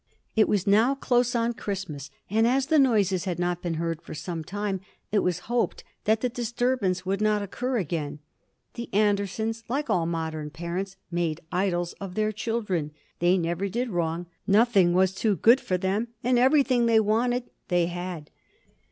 It 0.35 0.47
was 0.47 0.65
now 0.65 0.95
close 0.95 1.35
on 1.35 1.53
Christmas, 1.53 2.09
and 2.27 2.47
as 2.47 2.65
the 2.65 2.79
noises 2.79 3.25
had 3.25 3.37
not 3.37 3.61
been 3.61 3.75
heard 3.75 4.01
for 4.01 4.15
some 4.15 4.43
time, 4.43 4.81
it 5.11 5.19
was 5.19 5.41
hoped 5.45 5.83
that 6.05 6.21
the 6.21 6.27
disturbances 6.29 7.05
would 7.05 7.21
not 7.21 7.43
occur 7.43 7.77
again. 7.77 8.17
The 8.73 8.91
Andersons, 8.95 9.63
like 9.69 9.91
all 9.91 10.07
modern 10.07 10.49
parents, 10.49 10.97
made 11.11 11.41
idols 11.51 11.93
of 12.01 12.15
their 12.15 12.31
children. 12.31 12.89
They 13.19 13.37
never 13.37 13.69
did 13.69 13.89
wrong, 13.91 14.25
nothing 14.47 14.95
was 14.95 15.13
too 15.13 15.35
good 15.35 15.61
for 15.61 15.77
them, 15.77 16.07
and 16.23 16.39
everything 16.39 16.87
they 16.87 16.99
wanted 16.99 17.51
they 17.67 17.85
had. 17.85 18.31